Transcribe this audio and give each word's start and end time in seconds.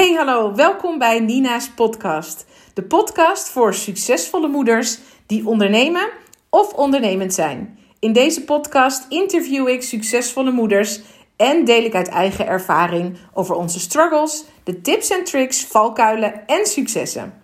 Hey 0.00 0.12
hallo, 0.12 0.54
welkom 0.54 0.98
bij 0.98 1.20
Nina's 1.20 1.70
podcast. 1.70 2.46
De 2.74 2.82
podcast 2.82 3.48
voor 3.48 3.74
succesvolle 3.74 4.48
moeders 4.48 4.98
die 5.26 5.46
ondernemen 5.46 6.08
of 6.50 6.72
ondernemend 6.72 7.34
zijn. 7.34 7.78
In 7.98 8.12
deze 8.12 8.44
podcast 8.44 9.06
interview 9.08 9.68
ik 9.68 9.82
succesvolle 9.82 10.50
moeders 10.50 11.00
en 11.36 11.64
deel 11.64 11.84
ik 11.84 11.94
uit 11.94 12.08
eigen 12.08 12.46
ervaring 12.46 13.16
over 13.34 13.54
onze 13.54 13.80
struggles, 13.80 14.44
de 14.64 14.80
tips 14.80 15.10
en 15.10 15.24
tricks, 15.24 15.64
valkuilen 15.64 16.46
en 16.46 16.66
successen. 16.66 17.34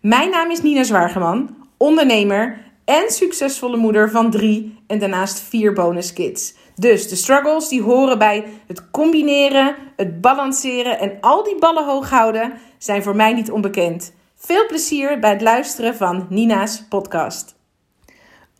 Mijn 0.00 0.30
naam 0.30 0.50
is 0.50 0.62
Nina 0.62 0.82
Zwaargeman, 0.82 1.56
ondernemer 1.76 2.72
en 2.84 3.10
succesvolle 3.10 3.76
moeder 3.76 4.10
van 4.10 4.30
drie 4.30 4.78
en 4.86 4.98
daarnaast 4.98 5.40
vier 5.40 5.72
bonuskids. 5.72 6.54
Dus 6.80 7.08
de 7.08 7.16
struggles 7.16 7.68
die 7.68 7.82
horen 7.82 8.18
bij 8.18 8.44
het 8.66 8.90
combineren, 8.90 9.74
het 9.96 10.20
balanceren 10.20 10.98
en 10.98 11.16
al 11.20 11.42
die 11.44 11.58
ballen 11.58 11.84
hoog 11.84 12.10
houden 12.10 12.52
zijn 12.78 13.02
voor 13.02 13.16
mij 13.16 13.32
niet 13.32 13.50
onbekend. 13.50 14.12
Veel 14.36 14.66
plezier 14.66 15.18
bij 15.18 15.30
het 15.30 15.40
luisteren 15.40 15.94
van 15.94 16.26
Nina's 16.28 16.84
podcast. 16.88 17.54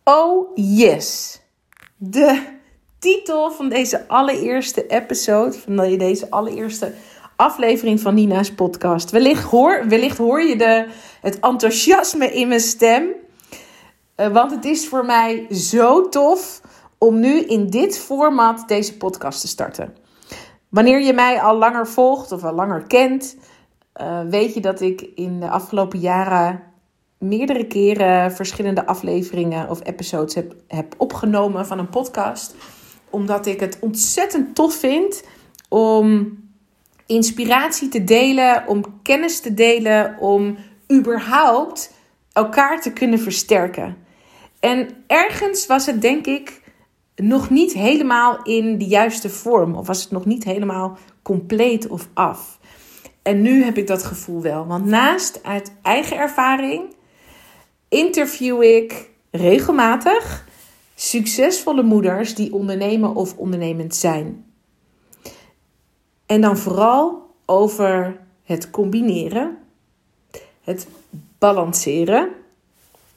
Oh 0.03 0.49
yes! 0.55 1.39
De 1.97 2.41
titel 2.99 3.51
van 3.51 3.69
deze 3.69 4.07
allereerste 4.07 4.87
episode, 4.87 5.53
van 5.53 5.75
deze 5.97 6.29
allereerste 6.29 6.93
aflevering 7.35 7.99
van 7.99 8.13
Nina's 8.13 8.51
podcast. 8.51 9.11
Wellicht 9.11 9.43
hoor, 9.43 9.87
wellicht 9.87 10.17
hoor 10.17 10.41
je 10.41 10.55
de, 10.55 10.87
het 11.21 11.39
enthousiasme 11.39 12.33
in 12.33 12.47
mijn 12.47 12.59
stem. 12.59 13.03
Uh, 14.17 14.27
want 14.27 14.51
het 14.51 14.65
is 14.65 14.87
voor 14.87 15.05
mij 15.05 15.45
zo 15.49 16.09
tof 16.09 16.60
om 17.03 17.19
nu 17.19 17.39
in 17.39 17.69
dit 17.69 17.99
format 17.99 18.67
deze 18.67 18.97
podcast 18.97 19.41
te 19.41 19.47
starten. 19.47 19.95
Wanneer 20.69 21.01
je 21.01 21.13
mij 21.13 21.41
al 21.41 21.57
langer 21.57 21.87
volgt 21.87 22.31
of 22.31 22.43
al 22.43 22.53
langer 22.53 22.83
kent, 22.87 23.37
uh, 24.01 24.21
weet 24.29 24.53
je 24.53 24.61
dat 24.61 24.81
ik 24.81 25.01
in 25.15 25.39
de 25.39 25.49
afgelopen 25.49 25.99
jaren 25.99 26.63
meerdere 27.17 27.67
keren 27.67 28.31
verschillende 28.31 28.85
afleveringen 28.85 29.69
of 29.69 29.85
episodes 29.85 30.35
heb, 30.35 30.55
heb 30.67 30.93
opgenomen 30.97 31.65
van 31.65 31.79
een 31.79 31.89
podcast. 31.89 32.55
Omdat 33.09 33.45
ik 33.45 33.59
het 33.59 33.77
ontzettend 33.79 34.55
tof 34.55 34.73
vind 34.73 35.23
om 35.69 36.37
inspiratie 37.05 37.89
te 37.89 38.03
delen, 38.03 38.67
om 38.67 39.01
kennis 39.01 39.39
te 39.39 39.53
delen, 39.53 40.17
om 40.19 40.57
überhaupt 40.91 41.93
elkaar 42.33 42.81
te 42.81 42.93
kunnen 42.93 43.19
versterken. 43.19 43.97
En 44.59 44.89
ergens 45.07 45.65
was 45.65 45.85
het 45.85 46.01
denk 46.01 46.25
ik 46.25 46.60
nog 47.15 47.49
niet 47.49 47.73
helemaal 47.73 48.43
in 48.43 48.77
de 48.77 48.85
juiste 48.85 49.29
vorm. 49.29 49.75
Of 49.75 49.87
was 49.87 50.01
het 50.01 50.11
nog 50.11 50.25
niet 50.25 50.43
helemaal 50.43 50.97
compleet 51.21 51.87
of 51.87 52.07
af. 52.13 52.59
En 53.21 53.41
nu 53.41 53.63
heb 53.63 53.77
ik 53.77 53.87
dat 53.87 54.03
gevoel 54.03 54.41
wel. 54.41 54.67
Want 54.67 54.85
naast 54.85 55.43
uit 55.43 55.71
eigen 55.81 56.17
ervaring 56.17 56.95
interview 57.89 58.63
ik 58.63 59.09
regelmatig 59.31 60.47
succesvolle 60.95 61.83
moeders 61.83 62.35
die 62.35 62.53
ondernemen 62.53 63.15
of 63.15 63.37
ondernemend 63.37 63.95
zijn. 63.95 64.45
En 66.25 66.41
dan 66.41 66.57
vooral 66.57 67.29
over 67.45 68.19
het 68.43 68.69
combineren, 68.69 69.57
het 70.61 70.87
balanceren 71.37 72.29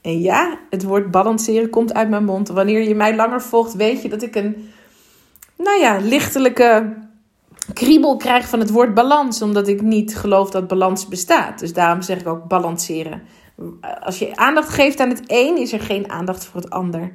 en 0.05 0.21
ja, 0.21 0.59
het 0.71 0.83
woord 0.83 1.11
balanceren 1.11 1.71
komt 1.71 1.95
uit 1.95 2.09
mijn 2.09 2.25
mond. 2.25 2.49
Wanneer 2.49 2.89
je 2.89 2.95
mij 2.95 3.17
langer 3.17 3.43
volgt, 3.43 3.75
weet 3.75 4.03
je 4.03 4.09
dat 4.09 4.23
ik 4.23 4.35
een, 4.35 4.71
nou 5.57 5.81
ja, 5.81 5.99
lichtelijke 5.99 6.97
kriebel 7.73 8.17
krijg 8.17 8.49
van 8.49 8.59
het 8.59 8.71
woord 8.71 8.95
balans. 8.95 9.43
Omdat 9.43 9.69
ik 9.69 9.83
niet 9.83 10.17
geloof 10.17 10.51
dat 10.51 10.69
balans 10.69 11.09
bestaat. 11.09 11.59
Dus 11.59 11.73
daarom 11.73 12.03
zeg 12.03 12.21
ik 12.21 12.27
ook 12.27 12.49
balanceren. 12.49 13.23
Als 14.01 14.19
je 14.19 14.37
aandacht 14.37 14.69
geeft 14.69 15.01
aan 15.01 15.09
het 15.09 15.23
een, 15.27 15.57
is 15.57 15.73
er 15.73 15.81
geen 15.81 16.11
aandacht 16.11 16.45
voor 16.45 16.61
het 16.61 16.71
ander. 16.71 17.13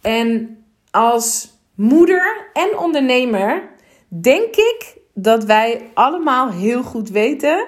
En 0.00 0.58
als 0.90 1.50
moeder 1.74 2.50
en 2.52 2.78
ondernemer 2.78 3.68
denk 4.08 4.56
ik 4.56 4.96
dat 5.14 5.44
wij 5.44 5.90
allemaal 5.94 6.50
heel 6.50 6.82
goed 6.82 7.08
weten 7.08 7.66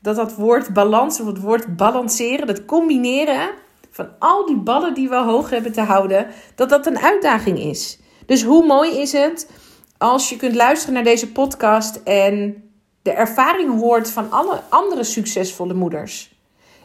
dat 0.00 0.16
dat 0.16 0.34
woord 0.34 0.72
balans 0.72 1.20
of 1.20 1.26
het 1.26 1.40
woord 1.40 1.76
balanceren, 1.76 2.46
dat 2.46 2.64
combineren 2.64 3.50
van 3.90 4.08
al 4.18 4.46
die 4.46 4.56
ballen 4.56 4.94
die 4.94 5.08
we 5.08 5.16
hoog 5.16 5.50
hebben 5.50 5.72
te 5.72 5.80
houden, 5.80 6.26
dat 6.54 6.68
dat 6.68 6.86
een 6.86 6.98
uitdaging 6.98 7.58
is. 7.58 7.98
Dus 8.26 8.42
hoe 8.42 8.66
mooi 8.66 8.98
is 8.98 9.12
het 9.12 9.50
als 9.98 10.28
je 10.28 10.36
kunt 10.36 10.54
luisteren 10.54 10.94
naar 10.94 11.04
deze 11.04 11.32
podcast 11.32 11.96
en 12.04 12.64
de 13.02 13.10
ervaring 13.10 13.80
hoort 13.80 14.10
van 14.10 14.30
alle 14.30 14.62
andere 14.68 15.04
succesvolle 15.04 15.74
moeders. 15.74 16.38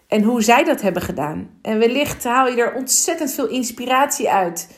En 0.08 0.24
hoe 0.24 0.42
zij 0.42 0.64
dat 0.64 0.82
hebben 0.82 1.02
gedaan. 1.02 1.50
En 1.62 1.80
wellicht 1.80 2.24
haal 2.24 2.48
je 2.48 2.62
er 2.62 2.74
ontzettend 2.74 3.32
veel 3.34 3.48
inspiratie 3.48 4.30
uit. 4.30 4.70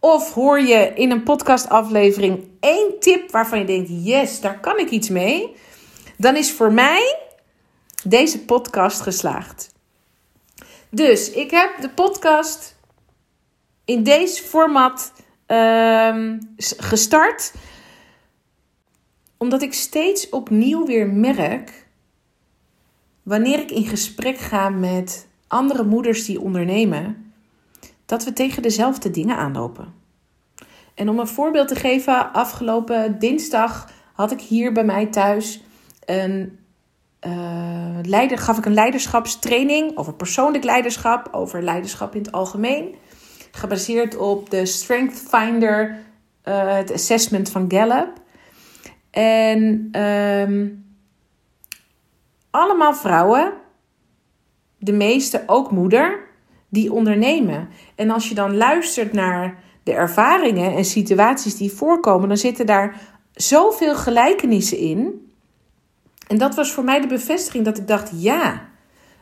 Of 0.00 0.34
hoor 0.34 0.60
je 0.60 0.92
in 0.94 1.10
een 1.10 1.22
podcastaflevering 1.22 2.48
één 2.60 3.00
tip 3.00 3.30
waarvan 3.30 3.58
je 3.58 3.64
denkt: 3.64 3.90
yes, 3.90 4.40
daar 4.40 4.60
kan 4.60 4.78
ik 4.78 4.90
iets 4.90 5.08
mee. 5.08 5.56
Dan 6.16 6.36
is 6.36 6.52
voor 6.52 6.72
mij 6.72 7.18
deze 8.04 8.44
podcast 8.44 9.00
geslaagd. 9.00 9.71
Dus 10.94 11.30
ik 11.30 11.50
heb 11.50 11.80
de 11.80 11.88
podcast 11.88 12.76
in 13.84 14.02
deze 14.02 14.42
format 14.42 15.12
uh, 15.48 16.34
gestart. 16.56 17.54
Omdat 19.36 19.62
ik 19.62 19.72
steeds 19.72 20.28
opnieuw 20.28 20.86
weer 20.86 21.06
merk. 21.06 21.86
Wanneer 23.22 23.58
ik 23.58 23.70
in 23.70 23.84
gesprek 23.84 24.38
ga 24.38 24.68
met 24.68 25.26
andere 25.46 25.84
moeders 25.84 26.24
die 26.24 26.40
ondernemen. 26.40 27.32
Dat 28.06 28.24
we 28.24 28.32
tegen 28.32 28.62
dezelfde 28.62 29.10
dingen 29.10 29.36
aanlopen. 29.36 29.94
En 30.94 31.08
om 31.08 31.18
een 31.18 31.26
voorbeeld 31.26 31.68
te 31.68 31.74
geven, 31.76 32.32
afgelopen 32.32 33.18
dinsdag 33.18 33.90
had 34.12 34.32
ik 34.32 34.40
hier 34.40 34.72
bij 34.72 34.84
mij 34.84 35.06
thuis 35.06 35.62
een 36.04 36.58
uh, 37.26 37.98
leider, 38.02 38.38
gaf 38.38 38.58
ik 38.58 38.64
een 38.64 38.74
leiderschapstraining 38.74 39.96
over 39.96 40.14
persoonlijk 40.14 40.64
leiderschap, 40.64 41.28
over 41.32 41.62
leiderschap 41.62 42.14
in 42.14 42.22
het 42.22 42.32
algemeen. 42.32 42.94
Gebaseerd 43.50 44.16
op 44.16 44.50
de 44.50 44.66
Strength 44.66 45.22
Finder, 45.28 45.98
uh, 46.44 46.74
het 46.74 46.92
assessment 46.92 47.50
van 47.50 47.64
Gallup. 47.68 48.20
En 49.10 49.88
um, 50.00 50.84
allemaal 52.50 52.94
vrouwen, 52.94 53.52
de 54.78 54.92
meeste 54.92 55.42
ook 55.46 55.70
moeder, 55.70 56.18
die 56.68 56.92
ondernemen. 56.92 57.68
En 57.94 58.10
als 58.10 58.28
je 58.28 58.34
dan 58.34 58.56
luistert 58.56 59.12
naar 59.12 59.62
de 59.82 59.92
ervaringen 59.92 60.76
en 60.76 60.84
situaties 60.84 61.56
die 61.56 61.72
voorkomen, 61.72 62.28
dan 62.28 62.36
zitten 62.36 62.66
daar 62.66 63.00
zoveel 63.32 63.94
gelijkenissen 63.94 64.78
in. 64.78 65.31
En 66.28 66.38
dat 66.38 66.54
was 66.54 66.72
voor 66.72 66.84
mij 66.84 67.00
de 67.00 67.06
bevestiging 67.06 67.64
dat 67.64 67.78
ik 67.78 67.86
dacht: 67.86 68.10
ja, 68.14 68.68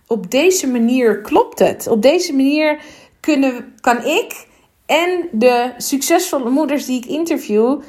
op 0.06 0.31
deze 0.31 0.66
manier 0.69 1.21
klopt 1.21 1.59
het. 1.59 1.87
Op 1.87 2.03
deze 2.03 2.34
manier 2.34 2.81
kunnen, 3.21 3.75
kan 3.81 4.05
ik 4.05 4.49
en 4.87 5.28
de 5.33 5.72
succesvolle 5.77 6.50
moeders 6.50 6.87
die 6.87 6.97
ik 6.97 7.06
interview, 7.06 7.81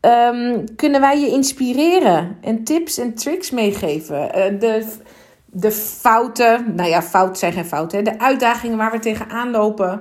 um, 0.00 0.64
kunnen 0.76 1.00
wij 1.00 1.20
je 1.20 1.26
inspireren 1.26 2.38
en 2.40 2.64
tips 2.64 2.98
en 2.98 3.14
tricks 3.14 3.50
meegeven. 3.50 4.22
Uh, 4.22 4.60
de, 4.60 4.86
de 5.46 5.72
fouten, 5.72 6.74
nou 6.74 6.88
ja, 6.88 7.02
fout 7.02 7.38
zijn 7.38 7.52
geen 7.52 7.64
fouten, 7.64 8.04
de 8.04 8.18
uitdagingen 8.18 8.76
waar 8.76 8.92
we 8.92 8.98
tegenaan 8.98 9.50
lopen. 9.50 10.00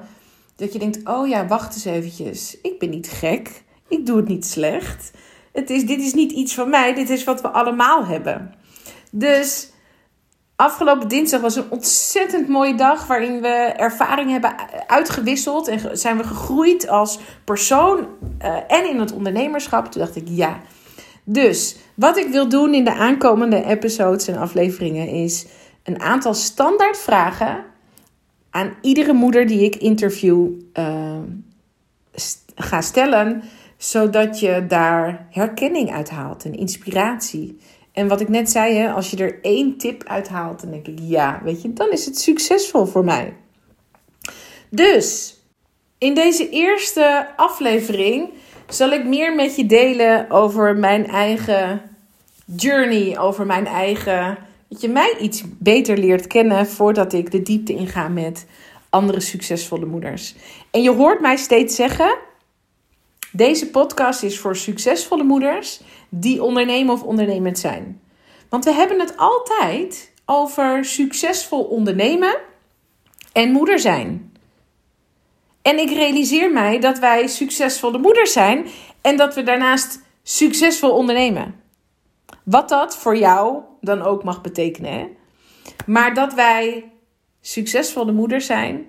Dat 0.55 0.73
je 0.73 0.79
denkt: 0.79 0.99
oh 1.03 1.27
ja, 1.27 1.47
wacht 1.47 1.73
eens 1.73 1.85
eventjes. 1.85 2.57
Ik 2.61 2.79
ben 2.79 2.89
niet 2.89 3.09
gek. 3.09 3.63
Ik 3.87 4.05
doe 4.05 4.17
het 4.17 4.27
niet 4.27 4.45
slecht. 4.45 5.11
Het 5.51 5.69
is, 5.69 5.85
dit 5.85 5.99
is 5.99 6.13
niet 6.13 6.31
iets 6.31 6.53
van 6.53 6.69
mij, 6.69 6.93
dit 6.93 7.09
is 7.09 7.23
wat 7.23 7.41
we 7.41 7.47
allemaal 7.47 8.05
hebben. 8.05 8.53
Dus 9.11 9.71
afgelopen 10.55 11.07
dinsdag 11.07 11.41
was 11.41 11.55
een 11.55 11.71
ontzettend 11.71 12.47
mooie 12.47 12.75
dag 12.75 13.07
waarin 13.07 13.41
we 13.41 13.47
ervaring 13.77 14.31
hebben 14.31 14.55
uitgewisseld 14.87 15.67
en 15.67 15.97
zijn 15.97 16.17
we 16.17 16.23
gegroeid 16.23 16.87
als 16.87 17.19
persoon 17.43 18.07
uh, 18.41 18.57
en 18.67 18.89
in 18.89 18.99
het 18.99 19.11
ondernemerschap. 19.11 19.91
Toen 19.91 20.01
dacht 20.01 20.15
ik 20.15 20.27
ja. 20.27 20.61
Dus 21.23 21.75
wat 21.93 22.17
ik 22.17 22.27
wil 22.27 22.49
doen 22.49 22.73
in 22.73 22.83
de 22.83 22.93
aankomende 22.93 23.65
episodes 23.65 24.27
en 24.27 24.37
afleveringen 24.37 25.07
is 25.07 25.45
een 25.83 26.01
aantal 26.01 26.33
standaard 26.33 26.97
vragen 26.97 27.63
aan 28.49 28.73
iedere 28.81 29.13
moeder 29.13 29.47
die 29.47 29.63
ik 29.63 29.75
interview 29.75 30.49
uh, 30.73 31.17
ga 32.55 32.81
stellen, 32.81 33.43
zodat 33.79 34.39
je 34.39 34.65
daar 34.67 35.27
herkenning 35.31 35.91
uit 35.91 36.09
haalt 36.09 36.43
en 36.43 36.55
inspiratie. 36.55 37.59
En 37.91 38.07
wat 38.07 38.21
ik 38.21 38.29
net 38.29 38.49
zei, 38.49 38.75
hè, 38.75 38.91
als 38.91 39.09
je 39.09 39.17
er 39.17 39.39
één 39.41 39.77
tip 39.77 40.03
uithaalt, 40.03 40.61
dan 40.61 40.71
denk 40.71 40.87
ik 40.87 40.99
ja, 41.01 41.41
weet 41.43 41.61
je, 41.61 41.73
dan 41.73 41.91
is 41.91 42.05
het 42.05 42.19
succesvol 42.19 42.85
voor 42.85 43.03
mij. 43.03 43.33
Dus 44.69 45.37
in 45.97 46.13
deze 46.13 46.49
eerste 46.49 47.27
aflevering 47.35 48.29
zal 48.67 48.91
ik 48.91 49.05
meer 49.05 49.35
met 49.35 49.55
je 49.55 49.65
delen 49.65 50.29
over 50.29 50.75
mijn 50.75 51.07
eigen 51.07 51.81
journey 52.45 53.19
over 53.19 53.45
mijn 53.45 53.67
eigen. 53.67 54.37
Dat 54.67 54.81
je 54.81 54.89
mij 54.89 55.15
iets 55.19 55.43
beter 55.57 55.97
leert 55.97 56.27
kennen 56.27 56.67
voordat 56.67 57.13
ik 57.13 57.31
de 57.31 57.41
diepte 57.41 57.73
inga 57.73 58.07
met 58.07 58.45
andere 58.89 59.19
succesvolle 59.19 59.85
moeders. 59.85 60.35
En 60.71 60.81
je 60.81 60.91
hoort 60.91 61.21
mij 61.21 61.35
steeds 61.35 61.75
zeggen: 61.75 62.17
deze 63.31 63.69
podcast 63.69 64.23
is 64.23 64.39
voor 64.39 64.55
succesvolle 64.55 65.23
moeders 65.23 65.81
die 66.09 66.43
ondernemen 66.43 66.93
of 66.93 67.03
ondernemend 67.03 67.59
zijn. 67.59 68.01
Want 68.49 68.63
we 68.63 68.71
hebben 68.71 68.99
het 68.99 69.17
altijd 69.17 70.13
over 70.25 70.85
succesvol 70.85 71.63
ondernemen 71.63 72.37
en 73.31 73.51
moeder 73.51 73.79
zijn. 73.79 74.33
En 75.61 75.79
ik 75.79 75.89
realiseer 75.89 76.51
mij 76.51 76.79
dat 76.79 76.99
wij 76.99 77.27
succesvolle 77.27 77.97
moeders 77.97 78.33
zijn 78.33 78.67
en 79.01 79.17
dat 79.17 79.35
we 79.35 79.43
daarnaast 79.43 80.01
succesvol 80.23 80.91
ondernemen. 80.91 81.55
Wat 82.43 82.69
dat 82.69 82.97
voor 82.97 83.17
jou 83.17 83.61
dan 83.81 84.01
ook 84.01 84.23
mag 84.23 84.41
betekenen. 84.41 84.91
Hè? 84.91 85.07
Maar 85.85 86.13
dat 86.13 86.33
wij 86.33 86.91
succesvolle 87.41 88.11
moeders 88.11 88.45
zijn, 88.45 88.85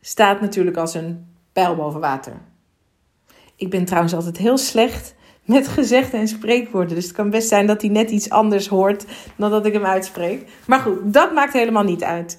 staat 0.00 0.40
natuurlijk 0.40 0.76
als 0.76 0.94
een 0.94 1.34
pijl 1.52 1.74
boven 1.74 2.00
water. 2.00 2.40
Ik 3.58 3.70
ben 3.70 3.84
trouwens 3.84 4.14
altijd 4.14 4.36
heel 4.36 4.58
slecht 4.58 5.14
met 5.44 5.68
gezegden 5.68 6.20
en 6.20 6.28
spreekwoorden. 6.28 6.94
Dus 6.94 7.04
het 7.04 7.14
kan 7.14 7.30
best 7.30 7.48
zijn 7.48 7.66
dat 7.66 7.80
hij 7.80 7.90
net 7.90 8.10
iets 8.10 8.30
anders 8.30 8.66
hoort 8.66 9.04
dan 9.36 9.50
dat 9.50 9.66
ik 9.66 9.72
hem 9.72 9.84
uitspreek. 9.84 10.48
Maar 10.66 10.80
goed, 10.80 11.12
dat 11.12 11.32
maakt 11.32 11.52
helemaal 11.52 11.82
niet 11.82 12.02
uit. 12.02 12.38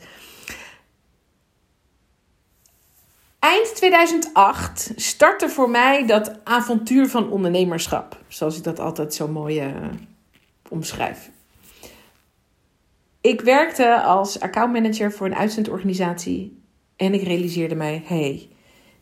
Eind 3.39 3.75
2008 3.75 4.91
startte 4.95 5.49
voor 5.49 5.69
mij 5.69 6.05
dat 6.05 6.39
avontuur 6.43 7.07
van 7.07 7.31
ondernemerschap. 7.31 8.17
Zoals 8.27 8.57
ik 8.57 8.63
dat 8.63 8.79
altijd 8.79 9.13
zo 9.13 9.27
mooi 9.27 9.65
uh, 9.65 9.75
omschrijf. 10.69 11.29
Ik 13.21 13.41
werkte 13.41 14.01
als 14.01 14.39
accountmanager 14.39 15.11
voor 15.11 15.27
een 15.27 15.35
uitzendorganisatie. 15.35 16.63
En 16.95 17.13
ik 17.13 17.23
realiseerde 17.23 17.75
mij: 17.75 18.03
hey, 18.05 18.49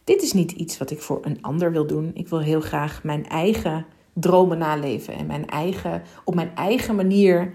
dit 0.07 0.21
is 0.21 0.33
niet 0.33 0.51
iets 0.51 0.77
wat 0.77 0.91
ik 0.91 1.01
voor 1.01 1.19
een 1.21 1.37
ander 1.41 1.71
wil 1.71 1.87
doen. 1.87 2.11
Ik 2.13 2.27
wil 2.27 2.39
heel 2.39 2.61
graag 2.61 3.03
mijn 3.03 3.27
eigen 3.27 3.85
dromen 4.13 4.57
naleven 4.57 5.13
en 5.13 5.25
mijn 5.25 5.47
eigen, 5.47 6.01
op 6.23 6.35
mijn 6.35 6.51
eigen 6.55 6.95
manier 6.95 7.53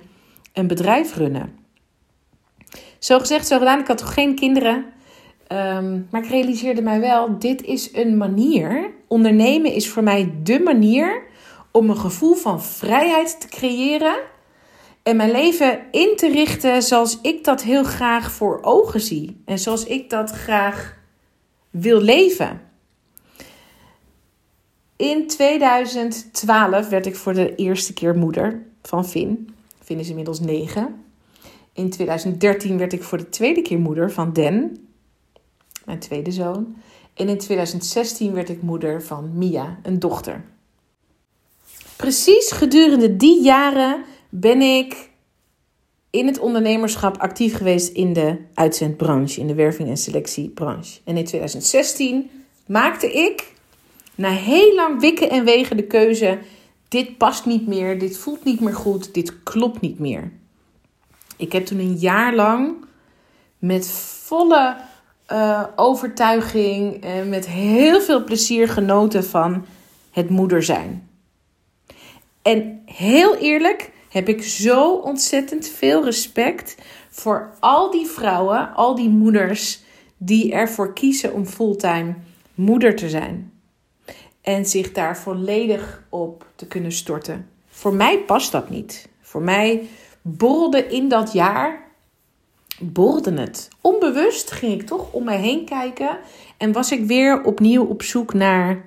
een 0.53 0.67
bedrijf 0.67 1.17
runnen. 1.17 1.55
Zo 2.99 3.19
gezegd, 3.19 3.47
zo 3.47 3.59
gedaan. 3.59 3.81
Ik 3.81 3.87
had 3.87 3.99
toch 3.99 4.15
geen 4.15 4.35
kinderen. 4.35 4.85
Ehm, 5.47 6.01
maar 6.11 6.23
ik 6.25 6.31
realiseerde 6.31 6.83
mij 6.83 7.01
wel, 7.01 7.39
dit 7.39 7.63
is 7.63 7.95
een 7.95 8.17
manier. 8.17 8.91
Ondernemen 9.09 9.73
is 9.73 9.89
voor 9.89 10.03
mij 10.03 10.35
de 10.43 10.61
manier 10.61 11.23
om 11.71 11.91
een 11.91 11.97
gevoel 11.97 12.35
van 12.35 12.63
vrijheid 12.63 13.41
te 13.41 13.49
creëren. 13.49 14.17
En 15.03 15.17
mijn 15.17 15.31
leven 15.31 15.81
in 15.91 16.13
te 16.17 16.31
richten 16.31 16.83
zoals 16.83 17.19
ik 17.21 17.45
dat 17.45 17.63
heel 17.63 17.85
graag 17.85 18.33
voor 18.33 18.59
ogen 18.63 19.01
zie. 19.01 19.43
En 19.45 19.59
zoals 19.59 19.85
ik 19.85 20.11
dat 20.11 20.31
graag 20.31 21.01
wil 21.73 22.01
leven. 22.01 22.61
In 24.97 25.27
2012 25.27 26.89
werd 26.89 27.07
ik 27.07 27.17
voor 27.17 27.35
de 27.35 27.55
eerste 27.55 27.93
keer 27.93 28.17
moeder 28.17 28.63
van 28.83 29.09
Finn. 29.09 29.55
Finn 29.85 30.01
is 30.01 30.09
inmiddels 30.09 30.41
9. 30.41 31.05
In 31.73 31.91
2013 31.91 32.79
werd 32.79 32.93
ik 32.93 33.03
voor 33.03 33.19
de 33.19 33.29
tweede 33.29 33.63
keer 33.63 33.79
moeder 33.79 34.13
van 34.13 34.33
Den, 34.33 34.89
mijn 35.85 35.99
tweede 35.99 36.31
zoon. 36.31 36.77
En 37.15 37.29
in 37.29 37.39
2016 37.39 38.33
werd 38.33 38.49
ik 38.49 38.63
moeder 38.63 39.03
van 39.03 39.31
Mia, 39.39 39.79
een 39.83 39.99
dochter. 39.99 40.45
Precies 41.97 42.51
gedurende 42.51 43.17
die 43.17 43.43
jaren 43.43 44.05
ben 44.29 44.63
ik 44.63 45.11
in 46.13 46.27
het 46.27 46.39
ondernemerschap 46.39 47.17
actief 47.17 47.57
geweest 47.57 47.89
in 47.89 48.13
de 48.13 48.37
uitzendbranche, 48.55 49.41
in 49.41 49.47
de 49.47 49.55
werving- 49.55 49.89
en 49.89 49.97
selectiebranche. 49.97 51.01
En 51.05 51.17
in 51.17 51.25
2016 51.25 52.31
maakte 52.67 53.13
ik, 53.13 53.53
na 54.15 54.31
heel 54.31 54.75
lang 54.75 55.01
wikken 55.01 55.31
en 55.31 55.45
wegen, 55.45 55.77
de 55.77 55.87
keuze: 55.87 56.39
dit 56.89 57.17
past 57.17 57.47
niet 57.47 57.67
meer, 57.67 57.99
dit 57.99 58.19
voelt 58.19 58.45
niet 58.45 58.61
meer 58.61 58.75
goed, 58.75 59.15
dit 59.15 59.43
klopt 59.43 59.81
niet 59.81 59.99
meer. 59.99 60.33
Ik 61.37 61.53
heb 61.53 61.67
toen 61.67 61.79
een 61.79 61.97
jaar 61.97 62.35
lang 62.35 62.75
met 63.59 63.91
volle 64.25 64.77
uh, 65.33 65.65
overtuiging 65.77 67.05
en 67.05 67.29
met 67.29 67.47
heel 67.47 68.01
veel 68.01 68.25
plezier 68.25 68.69
genoten 68.69 69.25
van 69.25 69.65
het 70.11 70.31
moeder 70.31 70.63
zijn. 70.63 71.09
En 72.43 72.83
heel 72.85 73.37
eerlijk 73.37 73.92
heb 74.13 74.29
ik 74.29 74.43
zo 74.43 74.93
ontzettend 74.95 75.69
veel 75.69 76.05
respect 76.05 76.77
voor 77.11 77.55
al 77.61 77.91
die 77.91 78.07
vrouwen, 78.07 78.75
al 78.75 78.95
die 78.95 79.09
moeders 79.09 79.81
die 80.17 80.53
ervoor 80.53 80.93
kiezen 80.93 81.33
om 81.33 81.47
fulltime 81.47 82.15
moeder 82.55 82.97
te 82.97 83.09
zijn. 83.09 83.53
En 84.41 84.67
zich 84.67 84.93
daar 84.93 85.19
volledig 85.19 86.03
op 86.09 86.47
te 86.55 86.67
kunnen 86.67 86.93
storten. 86.93 87.49
Voor 87.69 87.95
mij 87.95 88.19
past 88.19 88.53
dat 88.53 88.71
niet. 88.71 89.09
Voor 89.21 89.43
mij 89.43 89.89
borrelde 90.23 90.87
in 90.87 91.09
dat 91.09 91.33
jaar 91.33 91.91
borrelde 92.79 93.41
het. 93.41 93.69
Onbewust 93.81 94.51
ging 94.51 94.81
ik 94.81 94.87
toch 94.87 95.13
om 95.13 95.25
mij 95.25 95.39
heen 95.39 95.65
kijken 95.65 96.19
en 96.57 96.73
was 96.73 96.93
ik 96.93 97.05
weer 97.05 97.43
opnieuw 97.43 97.85
op 97.85 98.03
zoek 98.03 98.35
naar 98.35 98.85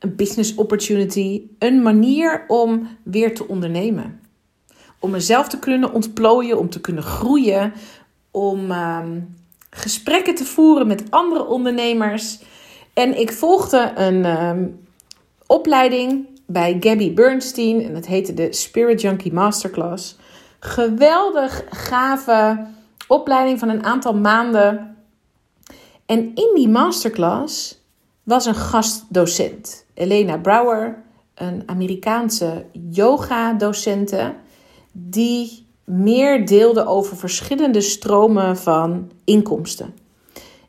een 0.00 0.16
business 0.16 0.54
opportunity, 0.54 1.42
een 1.58 1.82
manier 1.82 2.44
om 2.48 2.88
weer 3.02 3.34
te 3.34 3.48
ondernemen. 3.48 4.20
Om 4.98 5.10
mezelf 5.10 5.48
te 5.48 5.58
kunnen 5.58 5.92
ontplooien, 5.92 6.58
om 6.58 6.70
te 6.70 6.80
kunnen 6.80 7.02
groeien, 7.02 7.72
om 8.30 8.70
ehm, 8.70 9.20
gesprekken 9.70 10.34
te 10.34 10.44
voeren 10.44 10.86
met 10.86 11.10
andere 11.10 11.46
ondernemers. 11.46 12.40
En 12.94 13.20
ik 13.20 13.32
volgde 13.32 13.92
een 13.94 14.24
ehm, 14.24 14.66
opleiding 15.46 16.26
bij 16.46 16.76
Gabby 16.80 17.14
Bernstein 17.14 17.82
en 17.82 17.94
dat 17.94 18.06
heette 18.06 18.34
de 18.34 18.52
Spirit 18.52 19.00
Junkie 19.00 19.32
Masterclass. 19.32 20.16
Geweldig 20.60 21.64
gave 21.70 22.66
opleiding 23.08 23.58
van 23.58 23.68
een 23.68 23.84
aantal 23.84 24.14
maanden. 24.14 24.96
En 26.06 26.18
in 26.34 26.50
die 26.54 26.68
masterclass 26.68 27.78
was 28.22 28.46
een 28.46 28.54
gastdocent. 28.54 29.84
Elena 30.00 30.38
Brouwer, 30.38 31.02
een 31.34 31.62
Amerikaanse 31.66 32.64
yoga-docente, 32.90 34.34
die 34.92 35.66
meer 35.84 36.46
deelde 36.46 36.86
over 36.86 37.16
verschillende 37.16 37.80
stromen 37.80 38.56
van 38.56 39.10
inkomsten. 39.24 39.94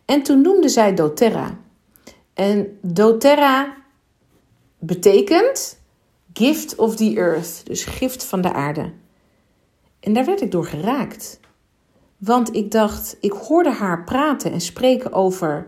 En 0.06 0.24
toen 0.24 0.42
noemde 0.42 0.70
zij 0.70 0.94
doTERRA. 0.94 1.58
En 2.34 2.78
doTERRA 2.82 3.78
betekent 4.80 5.80
gift 6.34 6.76
of 6.76 6.96
the 6.96 7.14
earth, 7.16 7.62
dus 7.66 7.84
gift 7.84 8.24
van 8.24 8.42
de 8.42 8.54
aarde. 8.54 8.92
En 10.00 10.14
daar 10.14 10.26
werd 10.26 10.42
ik 10.42 10.52
door 10.52 10.66
geraakt. 10.66 11.40
Want 12.18 12.56
ik 12.56 12.72
dacht, 12.72 13.18
ik 13.22 13.32
hoorde 13.32 13.72
haar 13.72 14.04
praten 14.04 14.52
en 14.52 14.62
spreken 14.62 15.14
over 15.14 15.68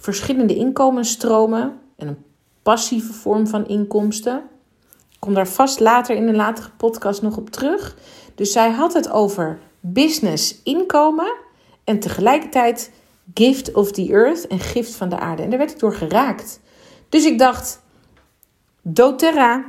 verschillende 0.00 0.54
inkomensstromen 0.54 1.78
en 1.96 2.08
een 2.08 2.24
passieve 2.70 3.12
vorm 3.12 3.46
van 3.46 3.66
inkomsten. 3.68 4.42
Ik 5.10 5.16
kom 5.18 5.34
daar 5.34 5.48
vast 5.48 5.80
later 5.80 6.16
in 6.16 6.28
een 6.28 6.36
latere 6.36 6.70
podcast 6.76 7.22
nog 7.22 7.36
op 7.36 7.50
terug. 7.50 7.96
Dus 8.34 8.52
zij 8.52 8.70
had 8.70 8.92
het 8.92 9.10
over 9.10 9.58
business 9.80 10.60
inkomen 10.64 11.32
en 11.84 12.00
tegelijkertijd 12.00 12.90
gift 13.34 13.72
of 13.72 13.92
the 13.92 14.08
earth 14.12 14.46
en 14.46 14.58
gift 14.58 14.94
van 14.94 15.08
de 15.08 15.18
aarde. 15.18 15.42
En 15.42 15.50
daar 15.50 15.58
werd 15.58 15.70
ik 15.70 15.78
door 15.78 15.94
geraakt. 15.94 16.60
Dus 17.08 17.24
ik 17.24 17.38
dacht, 17.38 17.82
doTERRA. 18.82 19.64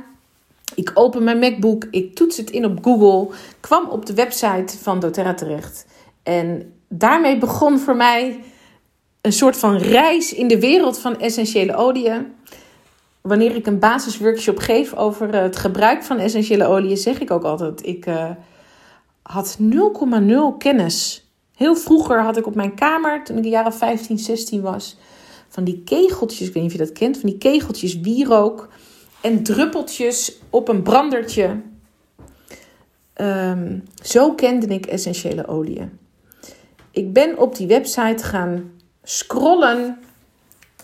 Ik 0.74 0.90
open 0.94 1.24
mijn 1.24 1.38
MacBook, 1.38 1.86
ik 1.90 2.14
toets 2.14 2.36
het 2.36 2.50
in 2.50 2.64
op 2.64 2.84
Google, 2.84 3.36
kwam 3.60 3.88
op 3.88 4.06
de 4.06 4.14
website 4.14 4.78
van 4.78 5.00
doTERRA 5.00 5.34
terecht. 5.34 5.86
En 6.22 6.74
daarmee 6.88 7.38
begon 7.38 7.78
voor 7.78 7.96
mij 7.96 8.40
een 9.20 9.32
soort 9.32 9.56
van 9.56 9.76
reis 9.76 10.32
in 10.34 10.48
de 10.48 10.60
wereld 10.60 10.98
van 10.98 11.20
essentiële 11.20 11.74
oliën. 11.74 12.40
Wanneer 13.22 13.54
ik 13.54 13.66
een 13.66 13.78
basisworkshop 13.78 14.58
geef 14.58 14.94
over 14.94 15.34
het 15.34 15.56
gebruik 15.56 16.02
van 16.02 16.18
essentiële 16.18 16.66
oliën, 16.66 16.96
zeg 16.96 17.20
ik 17.20 17.30
ook 17.30 17.44
altijd: 17.44 17.86
ik 17.86 18.06
uh, 18.06 18.30
had 19.22 19.58
0,0 19.60 19.66
kennis. 20.58 21.26
Heel 21.56 21.76
vroeger 21.76 22.22
had 22.22 22.36
ik 22.36 22.46
op 22.46 22.54
mijn 22.54 22.74
kamer, 22.74 23.24
toen 23.24 23.36
ik 23.36 23.42
de 23.42 23.48
jaren 23.48 23.74
15, 23.74 24.18
16 24.18 24.60
was, 24.60 24.96
van 25.48 25.64
die 25.64 25.82
kegeltjes, 25.84 26.48
ik 26.48 26.54
weet 26.54 26.62
niet 26.62 26.72
of 26.72 26.78
je 26.78 26.84
dat 26.84 26.92
kent, 26.92 27.18
van 27.18 27.28
die 27.28 27.38
kegeltjes 27.38 28.00
wierook 28.00 28.68
en 29.20 29.42
druppeltjes 29.42 30.38
op 30.50 30.68
een 30.68 30.82
brandertje. 30.82 31.60
Um, 33.16 33.82
zo 34.02 34.34
kende 34.34 34.66
ik 34.66 34.86
essentiële 34.86 35.46
oliën. 35.46 35.98
Ik 36.90 37.12
ben 37.12 37.38
op 37.38 37.56
die 37.56 37.66
website 37.66 38.24
gaan 38.24 38.72
scrollen, 39.02 39.98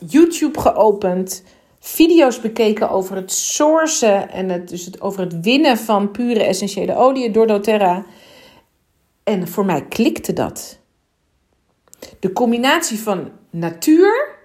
YouTube 0.07 0.61
geopend, 0.61 1.43
video's 1.89 2.41
bekeken 2.41 2.91
over 2.91 3.17
het 3.17 3.33
sourcen 3.33 4.31
en 4.31 4.49
het, 4.49 4.69
dus 4.69 4.85
het, 4.85 5.01
over 5.01 5.21
het 5.21 5.41
winnen 5.41 5.79
van 5.79 6.11
pure 6.11 6.45
essentiële 6.45 6.95
oliën 6.97 7.33
door 7.33 7.47
doTERRA. 7.47 8.05
En 9.25 9.49
voor 9.49 9.65
mij 9.65 9.85
klikte 9.85 10.33
dat. 10.33 10.79
De 12.21 12.33
combinatie 12.33 12.99
van 12.99 13.31
natuur, 13.51 14.37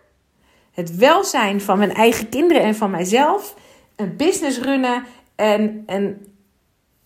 het 0.71 0.95
welzijn 0.95 1.61
van 1.61 1.77
mijn 1.77 1.93
eigen 1.93 2.29
kinderen 2.29 2.63
en 2.63 2.75
van 2.75 2.91
mijzelf, 2.91 3.55
een 3.95 4.15
business 4.17 4.59
runnen 4.59 5.03
en 5.35 5.83
een 5.85 6.27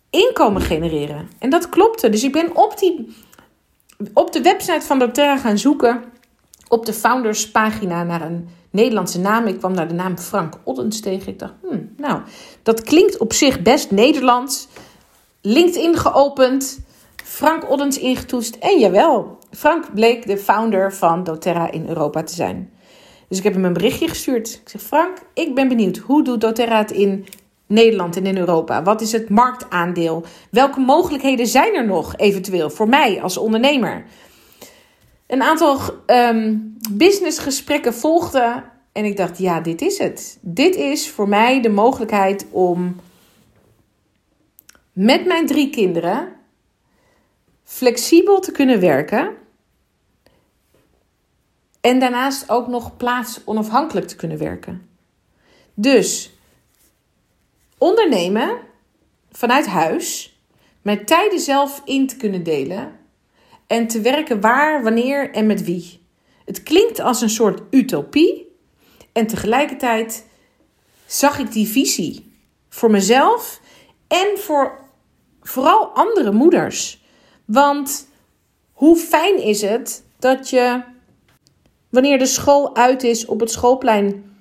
inkomen 0.09 0.61
genereren. 0.61 1.29
En 1.39 1.49
dat 1.49 1.69
klopte. 1.69 2.09
Dus 2.09 2.23
ik 2.23 2.31
ben 2.31 2.55
op, 2.55 2.79
die, 2.79 3.15
op 4.13 4.31
de 4.31 4.41
website 4.41 4.85
van 4.85 4.99
doTERRA 4.99 5.37
gaan 5.37 5.57
zoeken, 5.57 6.03
op 6.67 6.85
de 6.85 6.93
founders 6.93 7.51
pagina 7.51 8.03
naar 8.03 8.21
een 8.21 8.49
Nederlandse 8.71 9.19
naam. 9.19 9.47
Ik 9.47 9.57
kwam 9.57 9.73
naar 9.73 9.87
de 9.87 9.93
naam 9.93 10.17
Frank 10.17 10.57
Oddens 10.63 10.99
tegen. 10.99 11.27
Ik 11.27 11.39
dacht, 11.39 11.53
hmm, 11.61 11.89
nou, 11.97 12.21
dat 12.63 12.81
klinkt 12.81 13.17
op 13.17 13.33
zich 13.33 13.61
best 13.61 13.91
Nederlands. 13.91 14.67
LinkedIn 15.41 15.97
geopend, 15.97 16.79
Frank 17.23 17.69
Oddens 17.69 17.99
ingetoetst. 17.99 18.55
En 18.55 18.79
jawel, 18.79 19.37
Frank 19.51 19.93
bleek 19.93 20.27
de 20.27 20.37
founder 20.37 20.93
van 20.93 21.23
doTERRA 21.23 21.71
in 21.71 21.87
Europa 21.87 22.23
te 22.23 22.33
zijn. 22.33 22.71
Dus 23.27 23.37
ik 23.37 23.43
heb 23.43 23.53
hem 23.53 23.65
een 23.65 23.73
berichtje 23.73 24.07
gestuurd. 24.07 24.59
Ik 24.63 24.69
zeg, 24.69 24.81
Frank, 24.81 25.17
ik 25.33 25.55
ben 25.55 25.67
benieuwd. 25.67 25.97
Hoe 25.97 26.23
doet 26.23 26.41
doTERRA 26.41 26.77
het 26.77 26.91
in 26.91 27.25
Nederland 27.67 28.15
en 28.15 28.25
in 28.25 28.37
Europa? 28.37 28.83
Wat 28.83 29.01
is 29.01 29.11
het 29.11 29.29
marktaandeel? 29.29 30.25
Welke 30.51 30.79
mogelijkheden 30.79 31.47
zijn 31.47 31.75
er 31.75 31.85
nog 31.85 32.15
eventueel 32.15 32.69
voor 32.69 32.89
mij 32.89 33.21
als 33.21 33.37
ondernemer? 33.37 34.05
Een 35.27 35.41
aantal 35.41 35.79
um, 36.05 36.76
businessgesprekken 36.91 37.93
volgden 37.93 38.71
en 38.91 39.05
ik 39.05 39.17
dacht, 39.17 39.37
ja, 39.37 39.61
dit 39.61 39.81
is 39.81 39.97
het. 39.97 40.37
Dit 40.41 40.75
is 40.75 41.09
voor 41.09 41.27
mij 41.27 41.61
de 41.61 41.69
mogelijkheid 41.69 42.45
om 42.51 42.95
met 44.93 45.25
mijn 45.25 45.45
drie 45.45 45.69
kinderen 45.69 46.35
flexibel 47.63 48.39
te 48.39 48.51
kunnen 48.51 48.79
werken. 48.79 49.35
En 51.81 51.99
daarnaast 51.99 52.49
ook 52.49 52.67
nog 52.67 52.97
plaats 52.97 53.41
onafhankelijk 53.45 54.07
te 54.07 54.15
kunnen 54.15 54.37
werken. 54.37 54.89
Dus 55.73 56.31
ondernemen 57.77 58.57
vanuit 59.31 59.67
huis, 59.67 60.37
mijn 60.81 61.05
tijden 61.05 61.39
zelf 61.39 61.81
in 61.85 62.07
te 62.07 62.17
kunnen 62.17 62.43
delen 62.43 62.99
en 63.67 63.87
te 63.87 64.01
werken 64.01 64.41
waar, 64.41 64.83
wanneer 64.83 65.31
en 65.31 65.45
met 65.45 65.63
wie. 65.63 66.05
Het 66.47 66.63
klinkt 66.63 66.99
als 66.99 67.21
een 67.21 67.29
soort 67.29 67.61
utopie 67.69 68.47
en 69.11 69.27
tegelijkertijd 69.27 70.25
zag 71.05 71.39
ik 71.39 71.51
die 71.51 71.67
visie 71.67 72.31
voor 72.69 72.91
mezelf 72.91 73.61
en 74.07 74.27
voor 74.35 74.79
vooral 75.41 75.87
andere 75.87 76.31
moeders. 76.31 77.03
Want 77.45 78.07
hoe 78.71 78.95
fijn 78.95 79.43
is 79.43 79.61
het 79.61 80.03
dat 80.19 80.49
je 80.49 80.81
wanneer 81.89 82.17
de 82.17 82.25
school 82.25 82.75
uit 82.75 83.03
is 83.03 83.25
op 83.25 83.39
het 83.39 83.51
schoolplein 83.51 84.35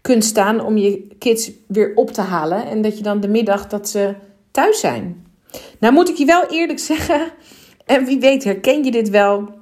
kunt 0.00 0.24
staan 0.24 0.60
om 0.64 0.76
je 0.76 1.06
kids 1.18 1.50
weer 1.66 1.92
op 1.94 2.10
te 2.10 2.20
halen 2.20 2.66
en 2.66 2.82
dat 2.82 2.96
je 2.96 3.02
dan 3.02 3.20
de 3.20 3.28
middag 3.28 3.66
dat 3.66 3.88
ze 3.88 4.14
thuis 4.50 4.80
zijn. 4.80 5.26
Nou 5.78 5.94
moet 5.94 6.08
ik 6.08 6.16
je 6.16 6.24
wel 6.24 6.46
eerlijk 6.46 6.78
zeggen, 6.92 7.32
en 7.86 8.04
wie 8.04 8.20
weet 8.20 8.44
herken 8.44 8.84
je 8.84 8.90
dit 8.90 9.08
wel. 9.08 9.59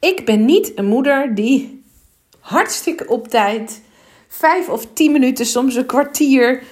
Ik 0.00 0.24
ben 0.24 0.44
niet 0.44 0.78
een 0.78 0.86
moeder 0.86 1.34
die 1.34 1.84
hartstikke 2.40 3.08
op 3.08 3.28
tijd, 3.28 3.82
vijf 4.28 4.68
of 4.68 4.86
tien 4.92 5.12
minuten, 5.12 5.46
soms 5.46 5.74
een 5.74 5.86
kwartier 5.86 6.62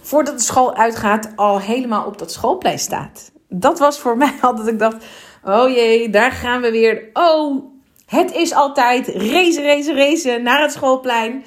voordat 0.00 0.38
de 0.38 0.44
school 0.44 0.74
uitgaat, 0.74 1.32
al 1.36 1.60
helemaal 1.60 2.06
op 2.06 2.18
dat 2.18 2.32
schoolplein 2.32 2.78
staat. 2.78 3.30
Dat 3.48 3.78
was 3.78 3.98
voor 3.98 4.16
mij 4.22 4.34
altijd, 4.40 4.68
ik 4.68 4.78
dacht, 4.78 5.04
oh 5.44 5.68
jee, 5.68 6.10
daar 6.10 6.32
gaan 6.32 6.60
we 6.60 6.70
weer. 6.70 7.10
Oh, 7.12 7.64
het 8.06 8.32
is 8.32 8.54
altijd 8.54 9.08
race, 9.08 9.62
race, 9.62 9.94
race 9.94 10.38
naar 10.38 10.62
het 10.62 10.72
schoolplein. 10.72 11.44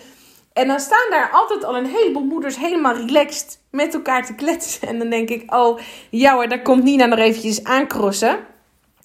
En 0.54 0.68
dan 0.68 0.80
staan 0.80 1.10
daar 1.10 1.30
altijd 1.32 1.64
al 1.64 1.78
een 1.78 1.86
heleboel 1.86 2.24
moeders 2.24 2.58
helemaal 2.58 2.96
relaxed 2.96 3.60
met 3.72 3.94
elkaar 3.94 4.26
te 4.26 4.36
kletsen. 4.36 4.88
En 4.88 5.00
dan 5.00 5.10
denk 5.10 5.30
ik, 5.30 5.54
oh, 5.54 5.80
ja 6.10 6.34
hoor, 6.34 6.48
daar 6.48 6.62
komt 6.62 6.84
Nina 6.84 7.06
nog 7.06 7.20
eventjes 7.20 7.64
aankrossen. 7.64 8.40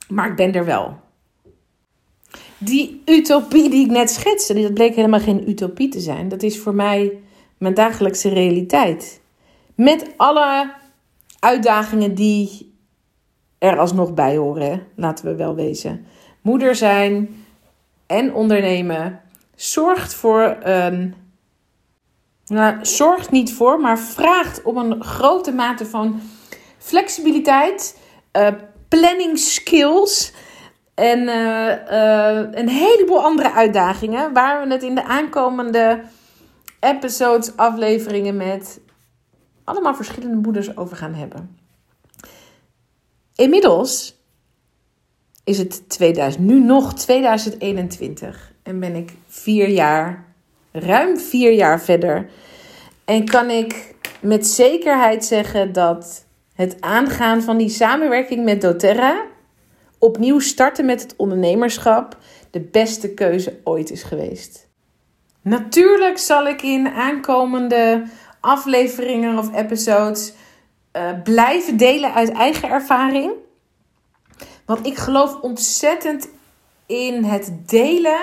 Maar 0.09 0.29
ik 0.29 0.37
ben 0.37 0.55
er 0.55 0.65
wel. 0.65 1.07
Die 2.59 3.03
utopie 3.05 3.71
die 3.71 3.85
ik 3.85 3.91
net 3.91 4.11
schetste, 4.11 4.63
dat 4.63 4.75
bleek 4.75 4.95
helemaal 4.95 5.21
geen 5.21 5.49
utopie 5.49 5.89
te 5.89 6.01
zijn. 6.01 6.29
Dat 6.29 6.43
is 6.43 6.59
voor 6.59 6.75
mij 6.75 7.21
mijn 7.59 7.75
dagelijkse 7.75 8.29
realiteit. 8.29 9.21
Met 9.75 10.13
alle 10.17 10.75
uitdagingen 11.39 12.15
die 12.15 12.75
er 13.59 13.79
alsnog 13.79 14.15
bij 14.15 14.37
horen, 14.37 14.87
laten 14.95 15.25
we 15.25 15.35
wel 15.35 15.55
wezen. 15.55 16.07
Moeder 16.41 16.75
zijn 16.75 17.45
en 18.07 18.35
ondernemen 18.35 19.21
zorgt 19.55 20.15
voor 20.15 20.57
een. 20.61 21.15
Nou, 22.47 22.85
zorgt 22.85 23.31
niet 23.31 23.53
voor, 23.53 23.81
maar 23.81 23.99
vraagt 23.99 24.63
om 24.63 24.77
een 24.77 25.05
grote 25.05 25.53
mate 25.53 25.87
van 25.87 26.21
flexibiliteit, 26.79 27.99
uh, 28.33 28.49
planning 28.89 29.39
skills 29.39 30.33
en 30.99 31.19
uh, 31.19 31.69
uh, 31.91 32.49
een 32.51 32.69
heleboel 32.69 33.23
andere 33.23 33.53
uitdagingen. 33.53 34.33
Waar 34.33 34.67
we 34.67 34.73
het 34.73 34.83
in 34.83 34.95
de 34.95 35.05
aankomende 35.05 36.01
episodes, 36.81 37.57
afleveringen 37.57 38.37
met 38.37 38.81
allemaal 39.65 39.95
verschillende 39.95 40.37
moeders 40.37 40.77
over 40.77 40.97
gaan 40.97 41.15
hebben. 41.15 41.59
Inmiddels 43.35 44.17
is 45.45 45.59
het 45.59 45.89
2000, 45.89 46.45
nu 46.45 46.61
nog 46.61 46.95
2021 46.95 48.53
en 48.63 48.81
ben 48.81 48.95
ik 48.95 49.13
vier 49.27 49.69
jaar, 49.69 50.25
ruim 50.73 51.19
vier 51.19 51.53
jaar 51.53 51.81
verder. 51.81 52.31
En 53.05 53.25
kan 53.25 53.51
ik 53.51 53.95
met 54.21 54.47
zekerheid 54.47 55.25
zeggen 55.25 55.73
dat 55.73 56.25
het 56.55 56.81
aangaan 56.81 57.43
van 57.43 57.57
die 57.57 57.69
samenwerking 57.69 58.45
met 58.45 58.61
doTERRA, 58.61 59.27
opnieuw 59.99 60.39
starten 60.39 60.85
met 60.85 61.03
het 61.03 61.15
ondernemerschap, 61.17 62.17
de 62.51 62.61
beste 62.61 63.15
keuze 63.15 63.61
ooit 63.65 63.91
is 63.91 64.03
geweest. 64.03 64.69
Natuurlijk 65.43 66.19
zal 66.19 66.47
ik 66.47 66.63
in 66.63 66.89
aankomende 66.89 68.05
afleveringen 68.41 69.39
of 69.39 69.55
episodes 69.55 70.33
uh, 70.93 71.23
blijven 71.25 71.77
delen 71.77 72.15
uit 72.15 72.33
eigen 72.33 72.69
ervaring. 72.69 73.33
Want 74.65 74.87
ik 74.87 74.97
geloof 74.97 75.41
ontzettend 75.41 76.29
in 76.87 77.25
het 77.25 77.53
delen 77.67 78.21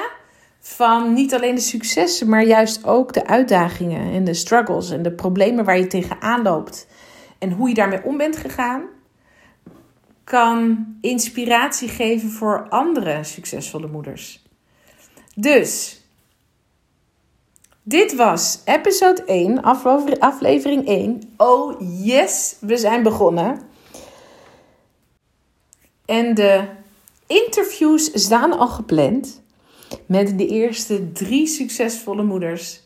van 0.60 1.14
niet 1.14 1.34
alleen 1.34 1.56
de 1.56 1.62
successen, 1.62 2.30
maar 2.30 2.44
juist 2.44 2.86
ook 2.86 3.14
de 3.14 3.28
uitdagingen 3.28 4.14
en 4.14 4.24
de 4.24 4.34
struggles 4.34 4.90
en 4.90 5.02
de 5.02 5.12
problemen 5.12 5.66
waar 5.66 5.78
je 5.78 5.88
tegenaan 5.88 6.42
loopt. 6.42 6.88
En 7.40 7.52
hoe 7.52 7.70
je 7.70 7.76
daarmee 7.76 8.04
om 8.04 8.18
bent 8.18 8.38
gegaan, 8.38 8.84
kan 10.26 10.86
inspiratie 11.02 11.90
geven 11.90 12.30
voor 12.30 12.68
andere 12.70 13.24
succesvolle 13.24 13.88
moeders. 13.88 14.44
Dus 15.36 16.02
dit 17.84 18.16
was 18.16 18.62
episode 18.66 19.24
1, 19.24 19.62
aflevering 20.20 20.88
1. 20.88 21.34
Oh 21.38 21.82
yes, 22.04 22.56
we 22.60 22.78
zijn 22.78 23.04
begonnen. 23.04 23.62
En 26.06 26.34
de 26.34 26.68
interviews 27.28 28.10
staan 28.14 28.58
al 28.58 28.68
gepland 28.68 29.42
met 30.06 30.38
de 30.38 30.48
eerste 30.48 31.12
drie 31.12 31.48
succesvolle 31.48 32.24
moeders. 32.24 32.82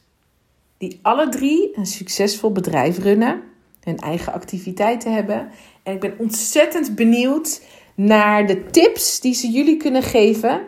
Die 0.77 0.99
alle 1.01 1.29
drie 1.29 1.77
een 1.77 1.85
succesvol 1.85 2.51
bedrijf 2.51 2.97
runnen, 2.97 3.43
hun 3.89 3.99
eigen 3.99 4.33
activiteiten 4.33 5.13
hebben. 5.13 5.51
En 5.83 5.93
ik 5.93 5.99
ben 5.99 6.15
ontzettend 6.17 6.95
benieuwd 6.95 7.61
naar 7.95 8.47
de 8.47 8.65
tips 8.65 9.19
die 9.19 9.33
ze 9.33 9.49
jullie 9.49 9.77
kunnen 9.77 10.03
geven. 10.03 10.61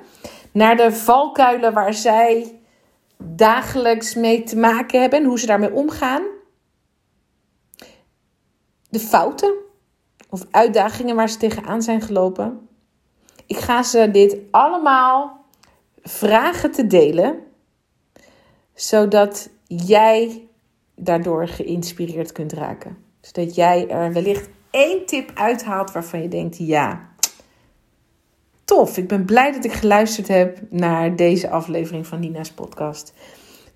Naar 0.51 0.77
de 0.77 0.91
valkuilen 0.91 1.73
waar 1.73 1.93
zij 1.93 2.59
dagelijks 3.17 4.15
mee 4.15 4.43
te 4.43 4.57
maken 4.57 5.01
hebben 5.01 5.19
en 5.19 5.25
hoe 5.25 5.39
ze 5.39 5.45
daarmee 5.45 5.73
omgaan. 5.73 6.23
De 8.89 8.99
fouten 8.99 9.53
of 10.29 10.45
uitdagingen 10.51 11.15
waar 11.15 11.29
ze 11.29 11.37
tegenaan 11.37 11.81
zijn 11.81 12.01
gelopen. 12.01 12.69
Ik 13.45 13.57
ga 13.57 13.83
ze 13.83 14.11
dit 14.11 14.37
allemaal 14.51 15.45
vragen 16.03 16.71
te 16.71 16.87
delen, 16.87 17.39
zodat 18.73 19.49
jij 19.67 20.47
daardoor 20.95 21.47
geïnspireerd 21.47 22.31
kunt 22.31 22.53
raken. 22.53 23.10
Zodat 23.21 23.55
jij 23.55 23.89
er 23.89 24.13
wellicht 24.13 24.49
één 24.71 25.05
tip 25.05 25.31
uithaalt 25.33 25.91
waarvan 25.91 26.21
je 26.21 26.27
denkt: 26.27 26.57
ja, 26.57 27.09
tof. 28.65 28.97
Ik 28.97 29.07
ben 29.07 29.25
blij 29.25 29.51
dat 29.51 29.65
ik 29.65 29.73
geluisterd 29.73 30.27
heb 30.27 30.59
naar 30.69 31.15
deze 31.15 31.49
aflevering 31.49 32.07
van 32.07 32.19
Nina's 32.19 32.51
podcast. 32.51 33.13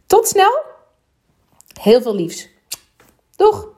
Tot 0.05 0.27
snel 0.27 0.63
Heel 1.81 2.01
veel 2.01 2.15
liefs. 2.15 2.49
Doeg! 3.35 3.74